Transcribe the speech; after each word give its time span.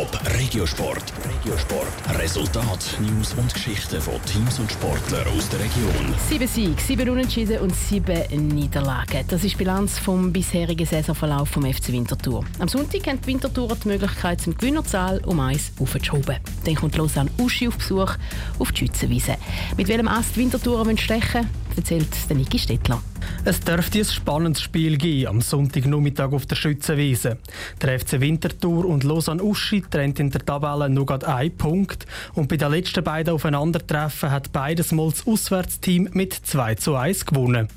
Top 0.00 0.18
Regiosport. 0.38 1.12
Regiosport. 1.28 2.18
Resultat, 2.18 2.98
News 3.00 3.34
und 3.34 3.52
Geschichten 3.52 4.00
von 4.00 4.14
Teams 4.24 4.58
und 4.58 4.72
Sportlern 4.72 5.26
aus 5.36 5.46
der 5.50 5.60
Region. 5.60 6.14
Sieben 6.26 6.48
Siege, 6.48 6.80
sieben 6.80 7.10
Unentschieden 7.10 7.58
und 7.58 7.76
sieben 7.76 8.48
Niederlagen. 8.48 9.26
Das 9.28 9.44
ist 9.44 9.52
die 9.52 9.56
Bilanz 9.58 9.98
vom 9.98 10.32
bisherigen 10.32 10.86
Saisonverlauf 10.86 11.50
vom 11.50 11.70
FC 11.70 11.88
Winterthur. 11.88 12.46
Am 12.60 12.68
Sonntag 12.68 13.06
haben 13.08 13.20
die 13.20 13.26
Winterthurer 13.26 13.76
die 13.76 13.88
Möglichkeit 13.88 14.40
zum 14.40 14.56
Gewinnerzahl 14.56 15.20
um 15.26 15.38
eins 15.38 15.70
aufzuschrauben. 15.78 16.36
Dann 16.64 16.74
kommt 16.76 16.96
Lausanne 16.96 17.30
Uschi 17.36 17.68
auf 17.68 17.76
Besuch 17.76 18.14
auf 18.58 18.72
die 18.72 18.78
Schützenwiese. 18.78 19.36
Mit 19.76 19.88
welchem 19.88 20.08
Ast 20.08 20.34
die 20.34 20.40
Winterthurer 20.40 20.96
stechen 20.96 21.46
erzählt 21.76 22.08
Niki 22.30 22.58
Stettler. 22.58 23.02
Es 23.42 23.58
dürfte 23.60 24.00
ein 24.00 24.04
spannendes 24.04 24.62
Spiel 24.62 24.98
geben 24.98 25.28
am 25.28 25.40
Sonntagnachmittag 25.40 26.30
auf 26.32 26.44
der 26.44 26.56
Schützenwiese. 26.56 27.38
Der 27.80 27.98
FC 27.98 28.20
Winterthur 28.20 28.84
und 28.84 29.02
Lausanne 29.02 29.42
Uschi 29.42 29.80
trennt 29.80 30.20
in 30.20 30.30
der 30.30 30.44
Tabelle 30.44 30.90
nur 30.90 31.06
gerade 31.06 31.26
einen 31.26 31.56
Punkt 31.56 32.04
und 32.34 32.48
bei 32.48 32.58
den 32.58 32.70
letzten 32.70 33.02
beiden 33.02 33.32
Aufeinandertreffen 33.32 34.30
hat 34.30 34.52
beides 34.52 34.92
Mal 34.92 35.08
das 35.10 35.26
Auswärtsteam 35.26 36.10
mit 36.12 36.34
2 36.34 36.74
zu 36.74 36.94
1 36.96 37.24
gewonnen. 37.24 37.68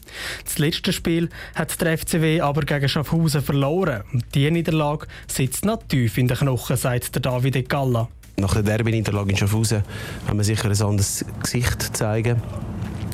Das 0.44 0.58
letzte 0.58 0.92
Spiel 0.92 1.30
hat 1.56 1.80
der 1.80 1.98
FCW 1.98 2.42
aber 2.42 2.64
gegen 2.64 2.90
Schaffhausen 2.90 3.42
verloren 3.42 4.04
und 4.12 4.26
diese 4.36 4.52
Niederlage 4.52 5.08
sitzt 5.28 5.64
noch 5.64 5.82
tief 5.88 6.18
in 6.18 6.28
den 6.28 6.36
Knochen, 6.36 6.76
sagt 6.76 7.16
der 7.16 7.22
David 7.22 7.70
Galla. 7.70 8.10
Nach 8.36 8.54
der 8.54 8.64
Derby-Niederlage 8.64 9.30
in 9.30 9.38
Schaffhausen 9.38 9.84
haben 10.28 10.38
wir 10.38 10.44
sicher 10.44 10.66
ein 10.66 10.82
anderes 10.82 11.24
Gesicht 11.42 11.96
zeigen 11.96 12.42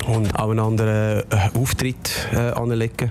und 0.06 0.34
auch 0.38 0.50
einen 0.50 0.60
anderen 0.60 1.24
äh, 1.30 1.58
Auftritt 1.58 2.28
äh, 2.32 2.36
anlegen. 2.36 3.10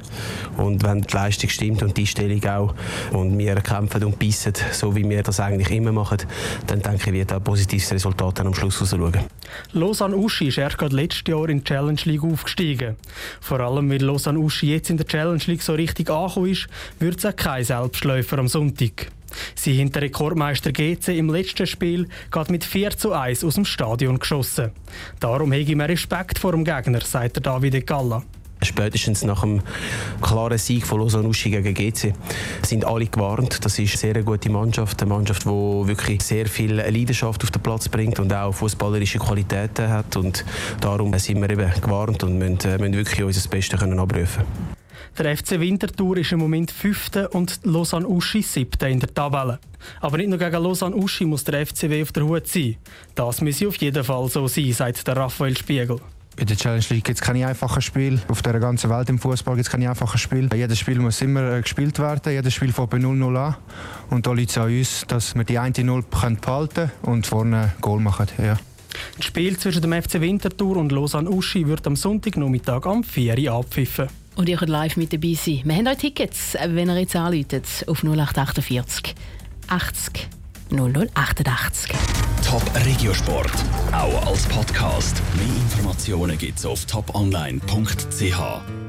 Und 0.58 0.84
wenn 0.84 1.02
die 1.02 1.14
Leistung 1.14 1.50
stimmt 1.50 1.84
und 1.84 1.96
die 1.96 2.08
Stellung 2.08 2.44
auch 2.46 2.74
und 3.12 3.38
wir 3.38 3.56
kämpfen 3.56 4.04
und 4.04 4.20
beißen, 4.20 4.54
so 4.72 4.96
wie 4.96 5.08
wir 5.08 5.24
das 5.24 5.40
eigentlich 5.40 5.72
immer 5.72 5.92
machen, 5.92 6.20
dann 6.68 6.82
denke 6.82 7.10
ich, 7.10 7.14
wird 7.14 7.32
auch 7.32 7.38
ein 7.38 7.44
positives 7.44 7.92
Resultat 7.92 8.40
dann 8.40 8.48
am 8.48 8.54
Schluss 8.54 8.82
rausschauen. 8.82 9.20
Lausanne 9.74 10.16
Uschi 10.16 10.48
ist 10.48 10.58
erst 10.58 10.78
gerade 10.78 10.96
letztes 10.96 11.24
Jahr 11.28 11.50
in 11.50 11.60
die 11.60 11.64
Challenge 11.64 12.02
League 12.06 12.24
aufgestiegen. 12.24 12.96
Vor 13.42 13.60
allem, 13.60 13.90
weil 13.90 14.02
Lausanne 14.02 14.40
Uschi 14.40 14.74
jetzt 14.74 14.90
in 14.90 14.98
der 14.98 15.08
Challenge 15.08 15.42
League 15.46 15.62
so 15.62 15.74
richtig 15.74 16.10
angekommen 16.10 16.52
ist, 16.52 16.68
wird 17.00 17.20
es 17.20 17.26
auch 17.26 17.36
kein 17.36 17.64
Selbstläufer 17.64 18.38
am 18.40 18.48
Sonntag. 18.48 19.12
Sie 19.56 19.74
hinter 19.74 20.02
Rekordmeister 20.02 20.72
GC 20.72 21.18
im 21.18 21.30
letzten 21.30 21.68
Spiel 21.68 22.08
geht 22.32 22.50
mit 22.50 22.64
4 22.64 22.92
zu 22.92 23.14
1 23.14 23.44
aus 23.44 23.56
dem 23.56 23.66
Stadion 23.66 24.20
geschossen. 24.20 24.72
Darum 25.20 25.52
hege 25.52 25.72
ich 25.72 25.78
mehr 25.78 25.90
Respekt 25.90 26.40
vor 26.40 26.52
dem 26.52 26.64
Gegner, 26.64 27.02
sagt 27.02 27.38
der 27.38 27.44
Davide 27.44 27.82
Galla. 27.82 28.24
Spätestens 28.62 29.24
nach 29.24 29.42
dem 29.42 29.62
klaren 30.22 30.58
Sieg 30.58 30.86
von 30.86 31.00
Lausanne 31.00 31.30
gegen 31.30 31.74
GC 31.74 32.14
sind 32.62 32.84
alle 32.84 33.06
gewarnt. 33.06 33.64
Das 33.64 33.80
ist 33.80 34.04
eine 34.04 34.14
sehr 34.14 34.24
gute 34.24 34.50
Mannschaft, 34.50 35.02
eine 35.02 35.14
Mannschaft, 35.14 35.44
die 35.44 35.48
wirklich 35.48 36.22
sehr 36.22 36.46
viel 36.46 36.74
Leidenschaft 36.74 37.42
auf 37.44 37.52
den 37.52 37.62
Platz 37.62 37.88
bringt 37.88 38.20
und 38.20 38.34
auch 38.34 38.52
fußballerische 38.52 39.20
Qualitäten 39.20 39.88
hat. 39.88 40.18
Und 40.18 40.44
darum 40.82 41.18
sind 41.20 41.42
wir 41.42 41.50
eben 41.50 41.72
gewarnt 41.82 42.24
und 42.24 42.38
müssen, 42.38 42.60
äh, 42.66 42.78
müssen 42.78 42.96
wirklich 42.96 43.24
unser 43.24 43.48
Bestes 43.50 43.82
abrufen 43.82 44.44
können. 44.44 44.79
Der 45.18 45.38
FC 45.38 45.60
Winterthur 45.60 46.18
ist 46.18 46.32
im 46.32 46.40
Moment 46.40 46.72
Fünfter 46.72 47.34
und 47.34 47.60
Lausanne 47.64 48.08
Uschi 48.08 48.42
Siebter 48.42 48.88
in 48.88 49.00
der 49.00 49.14
Tabelle. 49.14 49.60
Aber 50.02 50.18
nicht 50.18 50.30
nur 50.30 50.40
gegen 50.40 50.64
Lausanne 50.64 50.96
Uschi 50.96 51.26
muss 51.26 51.44
der 51.44 51.66
FCW 51.66 52.02
auf 52.04 52.12
der 52.12 52.26
Hut 52.26 52.48
sein. 52.48 52.76
Das 53.16 53.42
müsse 53.42 53.68
auf 53.68 53.76
jeden 53.78 54.04
Fall 54.04 54.28
so 54.30 54.48
sein, 54.48 54.72
sagt 54.74 55.08
der 55.08 55.18
Raphael 55.18 55.58
Spiegel. 55.58 56.00
In 56.40 56.46
der 56.48 56.56
Challenge 56.56 56.86
League 56.90 57.04
gibt 57.04 57.20
es 57.20 57.22
keine 57.22 57.46
einfachen 57.46 57.82
Spiele. 57.82 58.22
Auf 58.30 58.42
der 58.42 58.58
ganzen 58.60 58.90
Welt 58.90 59.10
im 59.10 59.20
Fußball 59.20 59.56
gibt 59.56 59.68
es 59.68 59.72
keine 59.72 59.90
einfachen 59.90 60.18
Spiele. 60.18 60.48
Jedes 60.56 60.80
Spiel 60.80 61.00
muss 61.00 61.22
immer 61.22 61.58
äh, 61.58 61.62
gespielt 61.62 62.00
werden. 62.00 62.32
Jedes 62.32 62.54
Spiel 62.54 62.72
fängt 62.72 62.92
bei 62.92 62.98
0-0 62.98 63.36
an. 63.36 63.56
Und 64.10 64.26
da 64.26 64.32
liegt 64.32 64.52
es 64.52 64.58
an 64.58 64.70
uns, 64.70 65.04
dass 65.08 65.36
wir 65.36 65.44
die 65.44 65.60
eine 65.60 65.74
0 65.84 66.04
behalten 66.04 66.42
können 66.42 66.92
und 67.02 67.28
vorne 67.28 67.58
ein 67.58 67.72
Goal 67.82 68.00
machen. 68.00 68.28
Ja. 68.38 68.58
Das 69.18 69.26
Spiel 69.26 69.58
zwischen 69.58 69.82
dem 69.82 69.92
FC 69.92 70.22
Winterthur 70.22 70.78
und 70.78 70.92
Lausanne 70.94 71.30
Uschi 71.30 71.68
wird 71.68 71.86
am 71.88 71.98
Sonntagnachmittag 71.98 72.86
am 72.86 73.04
4 73.04 73.38
Uhr 73.38 73.52
abpfiffen. 73.52 74.08
Und 74.36 74.48
ihr 74.50 74.58
könnt 74.58 74.72
live 74.72 74.98
mit 74.98 75.12
dabei 75.12 75.34
sein. 75.34 75.62
Wir 75.64 75.76
haben 75.76 75.88
euch 75.88 75.98
Tickets, 75.98 76.56
wenn 76.68 76.90
ihr 76.90 77.00
jetzt 77.00 77.16
anruft, 77.16 77.54
auf 77.88 78.04
0848 78.04 79.16
80 79.68 80.28
0088. 80.72 81.92
Top 82.46 82.64
Regiosport, 82.86 83.52
auch 83.92 84.28
als 84.28 84.44
Podcast. 84.48 85.22
Mehr 85.36 85.46
Informationen 85.46 86.38
gibt's 86.38 86.66
auf 86.66 86.86
toponline.ch. 86.86 88.80